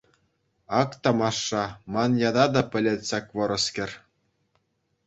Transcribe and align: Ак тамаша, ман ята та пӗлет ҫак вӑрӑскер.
Ак 0.81 0.91
тамаша, 1.01 1.65
ман 1.93 2.11
ята 2.29 2.45
та 2.53 2.61
пӗлет 2.71 3.01
ҫак 3.09 3.25
вӑрӑскер. 3.37 3.91